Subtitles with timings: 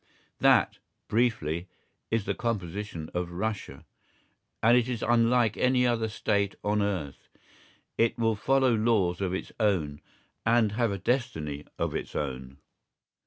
[0.39, 1.67] That, briefly,
[2.09, 3.85] is the composition of Russia,
[4.63, 7.29] and it is unlike any other State on earth.
[7.99, 10.01] It will follow laws of its own
[10.43, 12.57] and have a destiny of its own.